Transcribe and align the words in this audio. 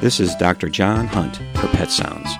This 0.00 0.20
is 0.20 0.36
Dr. 0.36 0.68
John 0.68 1.08
Hunt 1.08 1.38
for 1.56 1.66
Pet 1.66 1.90
Sounds. 1.90 2.30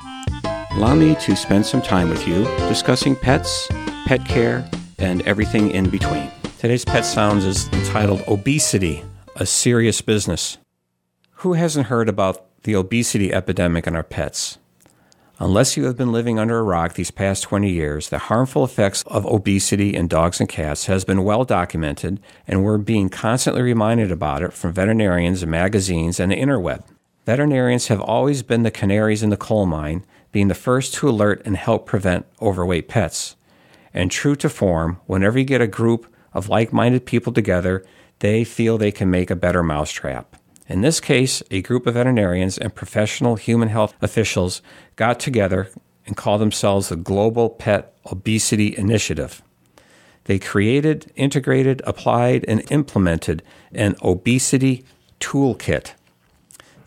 Allow 0.71 0.95
me 0.95 1.17
to 1.17 1.35
spend 1.35 1.67
some 1.67 1.83
time 1.83 2.09
with 2.09 2.29
you 2.29 2.45
discussing 2.69 3.17
pets, 3.17 3.67
pet 4.07 4.25
care, 4.25 4.65
and 5.01 5.23
everything 5.23 5.73
in 5.73 5.91
between. 5.91 6.31
Today's 6.61 6.85
Pet 6.85 7.05
Sounds 7.05 7.45
is 7.45 7.67
entitled 7.73 8.23
Obesity, 8.29 9.03
a 9.35 9.45
Serious 9.45 10.01
Business. 10.01 10.59
Who 11.39 11.55
hasn't 11.55 11.89
heard 11.89 12.09
about 12.09 12.63
the 12.63 12.77
obesity 12.77 13.33
epidemic 13.33 13.89
in 13.89 13.97
our 13.97 14.05
pets? 14.05 14.59
Unless 15.41 15.77
you 15.77 15.87
have 15.87 15.97
been 15.97 16.13
living 16.13 16.39
under 16.39 16.61
a 16.61 16.63
rock 16.63 16.95
these 16.95 17.11
past 17.11 17.43
20 17.43 17.69
years, 17.69 18.09
the 18.09 18.19
harmful 18.19 18.63
effects 18.63 19.03
of 19.09 19.27
obesity 19.27 19.97
in 19.97 20.07
dogs 20.07 20.39
and 20.39 20.49
cats 20.49 20.87
has 20.87 21.05
been 21.05 21.25
well 21.25 21.43
documented, 21.43 22.21
and 22.47 22.63
we're 22.63 22.79
being 22.79 23.09
constantly 23.09 23.63
reminded 23.63 24.13
about 24.13 24.43
it 24.43 24.53
from 24.53 24.73
veterinarians, 24.73 25.43
and 25.43 25.51
magazines, 25.51 26.21
and 26.21 26.31
the 26.31 26.37
interweb. 26.37 26.85
Veterinarians 27.29 27.89
have 27.89 28.01
always 28.01 28.43
been 28.43 28.63
the 28.63 28.71
canaries 28.71 29.23
in 29.23 29.29
the 29.29 29.37
coal 29.37 29.67
mine, 29.67 30.03
being 30.33 30.49
the 30.49 30.55
first 30.55 30.95
to 30.95 31.11
alert 31.11 31.43
and 31.45 31.59
help 31.59 31.85
prevent 31.85 32.25
overweight 32.41 32.89
pets. 32.89 33.37
And 33.93 34.11
true 34.11 34.35
to 34.37 34.49
form, 34.49 34.99
whenever 35.05 35.39
you 35.39 35.45
get 35.45 35.61
a 35.61 35.67
group 35.67 36.11
of 36.33 36.49
like 36.49 36.73
minded 36.73 37.05
people 37.05 37.35
together, 37.35 37.85
they 38.21 38.45
feel 38.45 38.79
they 38.79 38.91
can 38.91 39.11
make 39.11 39.31
a 39.31 39.37
better 39.37 39.63
mousetrap. 39.63 40.37
In 40.69 40.81
this 40.81 41.01
case, 41.01 41.43
a 41.51 41.61
group 41.61 41.87
of 41.87 41.93
veterinarians 41.93 42.57
and 42.57 42.75
professional 42.75 43.37
human 43.37 43.69
health 43.69 43.95
officials 44.01 44.63
got 44.97 45.21
together 45.21 45.69
and 46.07 46.17
called 46.17 46.41
themselves 46.41 46.89
the 46.89 46.97
Global 46.97 47.51
Pet 47.51 47.95
Obesity 48.11 48.75
Initiative. 48.75 49.43
They 50.25 50.39
created, 50.39 51.13
integrated, 51.15 51.83
applied, 51.85 52.47
and 52.49 52.65
implemented 52.73 53.43
an 53.73 53.97
obesity 54.03 54.87
toolkit. 55.21 55.93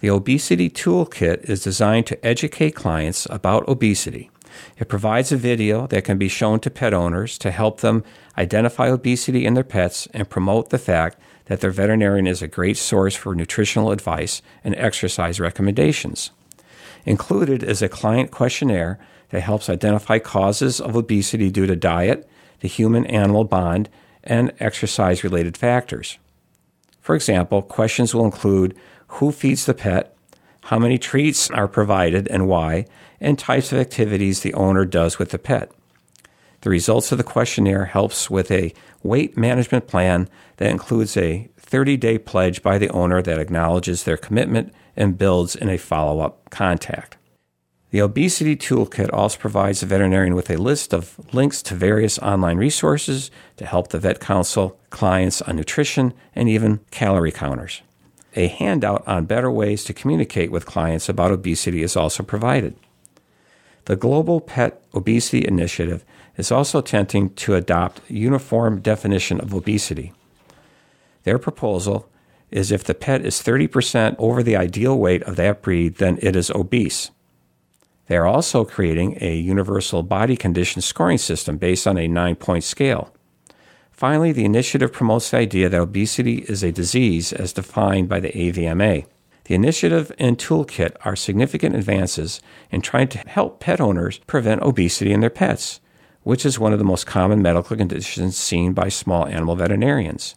The 0.01 0.09
obesity 0.09 0.67
toolkit 0.67 1.47
is 1.47 1.63
designed 1.63 2.07
to 2.07 2.25
educate 2.25 2.71
clients 2.71 3.27
about 3.29 3.69
obesity. 3.69 4.31
It 4.79 4.89
provides 4.89 5.31
a 5.31 5.37
video 5.37 5.85
that 5.87 6.03
can 6.03 6.17
be 6.17 6.27
shown 6.27 6.59
to 6.61 6.71
pet 6.71 6.91
owners 6.91 7.37
to 7.37 7.51
help 7.51 7.81
them 7.81 8.03
identify 8.35 8.87
obesity 8.87 9.45
in 9.45 9.53
their 9.53 9.63
pets 9.63 10.07
and 10.11 10.27
promote 10.27 10.71
the 10.71 10.79
fact 10.79 11.19
that 11.45 11.61
their 11.61 11.69
veterinarian 11.69 12.25
is 12.25 12.41
a 12.41 12.47
great 12.47 12.77
source 12.77 13.15
for 13.15 13.35
nutritional 13.35 13.91
advice 13.91 14.41
and 14.63 14.73
exercise 14.75 15.39
recommendations. 15.39 16.31
Included 17.05 17.61
is 17.61 17.83
a 17.83 17.89
client 17.89 18.31
questionnaire 18.31 18.99
that 19.29 19.41
helps 19.41 19.69
identify 19.69 20.17
causes 20.17 20.81
of 20.81 20.95
obesity 20.95 21.51
due 21.51 21.67
to 21.67 21.75
diet, 21.75 22.27
the 22.61 22.67
human 22.67 23.05
animal 23.05 23.43
bond, 23.43 23.87
and 24.23 24.51
exercise 24.59 25.23
related 25.23 25.55
factors. 25.55 26.17
For 27.01 27.15
example, 27.15 27.61
questions 27.61 28.13
will 28.13 28.25
include 28.25 28.75
who 29.07 29.31
feeds 29.31 29.65
the 29.65 29.73
pet, 29.73 30.15
how 30.65 30.79
many 30.79 30.97
treats 30.97 31.49
are 31.51 31.67
provided 31.67 32.27
and 32.29 32.47
why, 32.47 32.85
and 33.19 33.37
types 33.37 33.71
of 33.71 33.79
activities 33.79 34.41
the 34.41 34.53
owner 34.53 34.85
does 34.85 35.19
with 35.19 35.31
the 35.31 35.39
pet. 35.39 35.71
The 36.61 36.69
results 36.69 37.11
of 37.11 37.17
the 37.17 37.23
questionnaire 37.23 37.85
helps 37.85 38.29
with 38.29 38.51
a 38.51 38.73
weight 39.01 39.35
management 39.35 39.87
plan 39.87 40.29
that 40.57 40.69
includes 40.69 41.17
a 41.17 41.49
30-day 41.59 42.19
pledge 42.19 42.61
by 42.61 42.77
the 42.77 42.89
owner 42.89 43.21
that 43.21 43.39
acknowledges 43.39 44.03
their 44.03 44.17
commitment 44.17 44.71
and 44.95 45.17
builds 45.17 45.55
in 45.55 45.69
a 45.69 45.77
follow-up 45.77 46.49
contact. 46.51 47.17
The 47.91 48.01
Obesity 48.01 48.55
Toolkit 48.55 49.09
also 49.11 49.37
provides 49.37 49.81
the 49.81 49.85
veterinarian 49.85 50.33
with 50.33 50.49
a 50.49 50.55
list 50.55 50.93
of 50.93 51.19
links 51.33 51.61
to 51.63 51.75
various 51.75 52.17
online 52.19 52.55
resources 52.55 53.29
to 53.57 53.65
help 53.65 53.89
the 53.89 53.99
vet 53.99 54.21
counsel 54.21 54.79
clients 54.89 55.41
on 55.41 55.57
nutrition 55.57 56.13
and 56.33 56.47
even 56.47 56.79
calorie 56.91 57.33
counters. 57.33 57.81
A 58.37 58.47
handout 58.47 59.05
on 59.05 59.25
better 59.25 59.51
ways 59.51 59.83
to 59.83 59.93
communicate 59.93 60.51
with 60.51 60.65
clients 60.65 61.09
about 61.09 61.33
obesity 61.33 61.83
is 61.83 61.97
also 61.97 62.23
provided. 62.23 62.77
The 63.85 63.97
Global 63.97 64.39
Pet 64.39 64.81
Obesity 64.93 65.45
Initiative 65.45 66.05
is 66.37 66.49
also 66.49 66.79
attempting 66.79 67.33
to 67.33 67.55
adopt 67.55 67.99
a 68.09 68.13
uniform 68.13 68.79
definition 68.79 69.41
of 69.41 69.53
obesity. 69.53 70.13
Their 71.23 71.37
proposal 71.37 72.07
is 72.51 72.71
if 72.71 72.85
the 72.85 72.93
pet 72.93 73.25
is 73.25 73.41
30% 73.41 74.15
over 74.17 74.41
the 74.41 74.55
ideal 74.55 74.97
weight 74.97 75.23
of 75.23 75.35
that 75.35 75.61
breed, 75.61 75.95
then 75.95 76.17
it 76.21 76.37
is 76.37 76.49
obese. 76.51 77.11
They 78.11 78.17
are 78.17 78.27
also 78.27 78.65
creating 78.65 79.19
a 79.21 79.37
universal 79.37 80.03
body 80.03 80.35
condition 80.35 80.81
scoring 80.81 81.17
system 81.17 81.55
based 81.55 81.87
on 81.87 81.97
a 81.97 82.09
nine 82.09 82.35
point 82.35 82.65
scale. 82.65 83.15
Finally, 83.89 84.33
the 84.33 84.43
initiative 84.43 84.91
promotes 84.91 85.31
the 85.31 85.37
idea 85.37 85.69
that 85.69 85.79
obesity 85.79 86.39
is 86.39 86.61
a 86.61 86.73
disease 86.73 87.31
as 87.31 87.53
defined 87.53 88.09
by 88.09 88.19
the 88.19 88.33
AVMA. 88.33 89.05
The 89.45 89.55
initiative 89.55 90.11
and 90.19 90.37
toolkit 90.37 90.97
are 91.05 91.15
significant 91.15 91.73
advances 91.73 92.41
in 92.69 92.81
trying 92.81 93.07
to 93.07 93.19
help 93.19 93.61
pet 93.61 93.79
owners 93.79 94.17
prevent 94.27 94.61
obesity 94.61 95.13
in 95.13 95.21
their 95.21 95.29
pets 95.29 95.79
which 96.23 96.45
is 96.45 96.59
one 96.59 96.73
of 96.73 96.79
the 96.79 96.85
most 96.85 97.07
common 97.07 97.41
medical 97.41 97.77
conditions 97.77 98.37
seen 98.37 98.73
by 98.73 98.89
small 98.89 99.25
animal 99.25 99.55
veterinarians. 99.55 100.35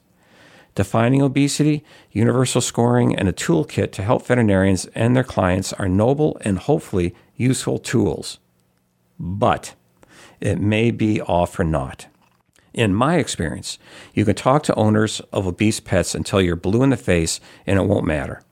Defining 0.77 1.23
obesity, 1.23 1.85
universal 2.13 2.61
scoring, 2.61 3.17
and 3.17 3.29
a 3.29 3.33
toolkit 3.33 3.91
to 3.93 4.03
help 4.05 4.25
veterinarians 4.25 4.87
and 4.95 5.17
their 5.17 5.25
clients 5.25 5.73
are 5.73 5.89
noble 5.89 6.39
and 6.41 6.61
hopefully 6.61 7.15
useful 7.37 7.79
tools. 7.79 8.39
But 9.19 9.75
it 10.41 10.61
may 10.61 10.91
be 10.91 11.21
all 11.21 11.47
for 11.47 11.65
naught. 11.65 12.07
In 12.73 12.93
my 12.93 13.19
experience, 13.19 13.79
you 14.15 14.25
can 14.25 14.35
talk 14.35 14.65
to 14.65 14.75
owners 14.75 15.21
of 15.33 15.47
obese 15.47 15.79
pets 15.79 16.15
until 16.15 16.43
you're 16.43 16.57
blue 16.57 16.83
in 16.83 16.91
the 16.91 16.97
face 16.97 17.41
and 17.67 17.79
it 17.79 17.87
won't 17.87 18.07
matter. 18.07 18.43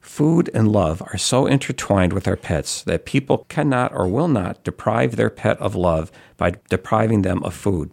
Food 0.00 0.50
and 0.52 0.72
love 0.72 1.02
are 1.02 1.18
so 1.18 1.46
intertwined 1.46 2.12
with 2.12 2.26
our 2.26 2.36
pets 2.36 2.82
that 2.82 3.04
people 3.04 3.46
cannot 3.48 3.92
or 3.94 4.08
will 4.08 4.28
not 4.28 4.64
deprive 4.64 5.14
their 5.14 5.30
pet 5.30 5.56
of 5.58 5.76
love 5.76 6.10
by 6.36 6.54
depriving 6.68 7.22
them 7.22 7.44
of 7.44 7.54
food. 7.54 7.92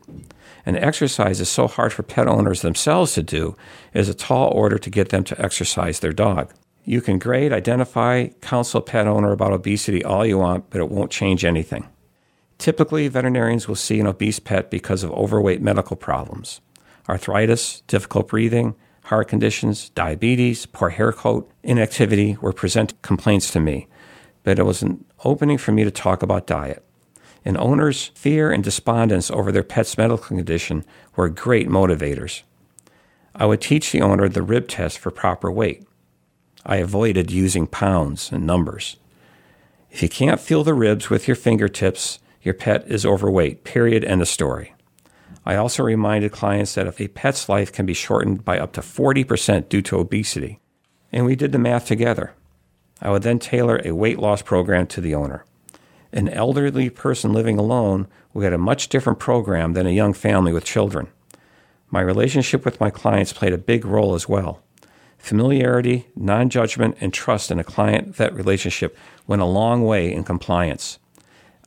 And 0.65 0.77
exercise 0.77 1.39
is 1.39 1.49
so 1.49 1.67
hard 1.67 1.93
for 1.93 2.03
pet 2.03 2.27
owners 2.27 2.61
themselves 2.61 3.13
to 3.13 3.23
do, 3.23 3.55
it 3.93 3.99
is 3.99 4.09
a 4.09 4.13
tall 4.13 4.51
order 4.51 4.77
to 4.79 4.89
get 4.89 5.09
them 5.09 5.23
to 5.25 5.39
exercise 5.39 5.99
their 5.99 6.13
dog. 6.13 6.53
You 6.89 7.01
can 7.01 7.19
grade, 7.19 7.51
identify, 7.51 8.27
counsel 8.39 8.79
a 8.79 8.81
pet 8.81 9.07
owner 9.07 9.33
about 9.33 9.51
obesity 9.51 10.05
all 10.05 10.25
you 10.25 10.37
want, 10.37 10.69
but 10.69 10.79
it 10.79 10.87
won't 10.87 11.11
change 11.11 11.43
anything. 11.43 11.85
Typically, 12.59 13.09
veterinarians 13.09 13.67
will 13.67 13.75
see 13.75 13.99
an 13.99 14.07
obese 14.07 14.39
pet 14.39 14.71
because 14.71 15.03
of 15.03 15.11
overweight 15.11 15.61
medical 15.61 15.97
problems 15.97 16.61
arthritis, 17.09 17.81
difficult 17.87 18.29
breathing, 18.29 18.73
heart 19.03 19.27
conditions, 19.27 19.89
diabetes, 19.89 20.65
poor 20.65 20.89
hair 20.89 21.11
coat, 21.11 21.51
inactivity 21.61 22.37
were 22.39 22.53
present 22.53 23.01
complaints 23.01 23.51
to 23.51 23.59
me, 23.59 23.87
but 24.43 24.57
it 24.57 24.63
was 24.63 24.81
an 24.81 25.03
opening 25.25 25.57
for 25.57 25.73
me 25.73 25.83
to 25.83 25.91
talk 25.91 26.23
about 26.23 26.47
diet. 26.47 26.85
And 27.43 27.57
owners' 27.57 28.11
fear 28.15 28.49
and 28.49 28.63
despondence 28.63 29.29
over 29.29 29.51
their 29.51 29.63
pet's 29.63 29.97
medical 29.97 30.37
condition 30.37 30.85
were 31.17 31.27
great 31.27 31.67
motivators. 31.67 32.43
I 33.35 33.45
would 33.45 33.61
teach 33.61 33.91
the 33.91 34.01
owner 34.01 34.29
the 34.29 34.41
rib 34.41 34.69
test 34.69 34.99
for 34.99 35.11
proper 35.11 35.51
weight. 35.51 35.86
I 36.69 36.77
avoided 36.77 37.31
using 37.31 37.65
pounds 37.65 38.29
and 38.29 38.45
numbers. 38.45 38.97
If 39.89 40.03
you 40.03 40.09
can't 40.09 40.41
feel 40.41 40.65
the 40.65 40.73
ribs 40.73 41.09
with 41.09 41.25
your 41.25 41.35
fingertips, 41.35 42.19
your 42.41 42.53
pet 42.53 42.83
is 42.87 43.05
overweight, 43.05 43.63
period, 43.63 44.03
end 44.03 44.21
of 44.21 44.27
story. 44.27 44.73
I 45.45 45.55
also 45.55 45.81
reminded 45.81 46.33
clients 46.33 46.75
that 46.75 46.85
if 46.85 46.99
a 46.99 47.07
pet's 47.07 47.47
life 47.47 47.71
can 47.71 47.85
be 47.85 47.93
shortened 47.93 48.43
by 48.43 48.59
up 48.59 48.73
to 48.73 48.81
40% 48.81 49.69
due 49.69 49.81
to 49.83 49.97
obesity, 49.97 50.59
and 51.13 51.25
we 51.25 51.37
did 51.37 51.53
the 51.53 51.57
math 51.57 51.85
together, 51.85 52.33
I 53.01 53.11
would 53.11 53.23
then 53.23 53.39
tailor 53.39 53.81
a 53.85 53.95
weight 53.95 54.19
loss 54.19 54.41
program 54.41 54.87
to 54.87 54.99
the 54.99 55.15
owner. 55.15 55.45
An 56.11 56.27
elderly 56.27 56.89
person 56.89 57.31
living 57.31 57.57
alone 57.57 58.07
we 58.33 58.43
had 58.43 58.53
a 58.53 58.57
much 58.57 58.89
different 58.89 59.19
program 59.19 59.71
than 59.71 59.87
a 59.87 59.91
young 59.91 60.11
family 60.11 60.51
with 60.51 60.65
children. 60.65 61.07
My 61.89 62.01
relationship 62.01 62.65
with 62.65 62.81
my 62.81 62.89
clients 62.89 63.31
played 63.31 63.53
a 63.53 63.57
big 63.57 63.85
role 63.85 64.15
as 64.15 64.27
well. 64.27 64.61
Familiarity, 65.27 66.07
non 66.15 66.49
judgment, 66.49 66.95
and 67.01 67.13
trust 67.13 67.51
in 67.51 67.59
a 67.59 67.63
client 67.65 68.15
vet 68.15 68.33
relationship 68.33 68.97
went 69.27 69.41
a 69.41 69.45
long 69.45 69.83
way 69.83 70.09
in 70.09 70.23
compliance. 70.23 70.99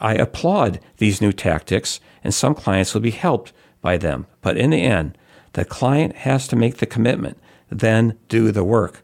I 0.00 0.14
applaud 0.14 0.80
these 0.96 1.20
new 1.20 1.30
tactics, 1.30 2.00
and 2.24 2.32
some 2.32 2.54
clients 2.54 2.94
will 2.94 3.02
be 3.02 3.10
helped 3.10 3.52
by 3.82 3.98
them. 3.98 4.26
But 4.40 4.56
in 4.56 4.70
the 4.70 4.80
end, 4.80 5.18
the 5.52 5.66
client 5.66 6.16
has 6.16 6.48
to 6.48 6.56
make 6.56 6.78
the 6.78 6.86
commitment, 6.86 7.36
then 7.68 8.16
do 8.30 8.50
the 8.50 8.64
work. 8.64 9.02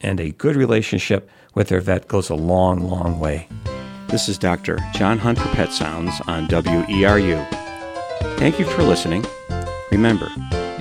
And 0.00 0.18
a 0.18 0.32
good 0.32 0.56
relationship 0.56 1.30
with 1.54 1.68
their 1.68 1.80
vet 1.80 2.08
goes 2.08 2.28
a 2.28 2.34
long, 2.34 2.80
long 2.80 3.20
way. 3.20 3.46
This 4.08 4.28
is 4.28 4.36
Dr. 4.36 4.80
John 4.94 5.16
Hunt 5.16 5.38
for 5.38 5.48
Pet 5.50 5.72
Sounds 5.72 6.20
on 6.26 6.48
WERU. 6.48 7.46
Thank 8.36 8.58
you 8.58 8.64
for 8.64 8.82
listening. 8.82 9.24
Remember, 9.92 10.28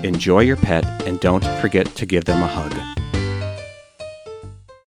enjoy 0.04 0.42
your 0.42 0.58
pet 0.58 0.86
and 1.08 1.20
don't 1.20 1.46
forget 1.62 1.86
to 1.96 2.06
give 2.06 2.26
them 2.26 2.42
a 2.42 2.48
hug. 2.48 2.99